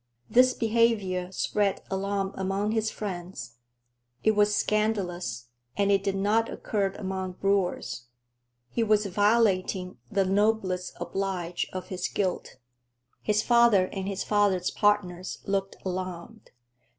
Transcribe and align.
This 0.31 0.55
behavior 0.55 1.31
spread 1.31 1.83
alarm 1.91 2.31
among 2.33 2.71
his 2.71 2.89
friends. 2.89 3.57
It 4.23 4.31
was 4.31 4.55
scandalous, 4.55 5.49
and 5.77 5.91
it 5.91 6.03
did 6.03 6.15
not 6.15 6.49
occur 6.49 6.87
among 6.93 7.33
brewers. 7.33 8.05
He 8.71 8.81
was 8.81 9.05
violating 9.05 9.99
the 10.11 10.25
noblesse 10.25 10.91
oblige 10.99 11.67
of 11.71 11.89
his 11.89 12.07
guild. 12.07 12.55
His 13.21 13.43
father 13.43 13.89
and 13.93 14.07
his 14.07 14.23
father's 14.23 14.71
partners 14.71 15.37
looked 15.45 15.75
alarmed. 15.85 16.49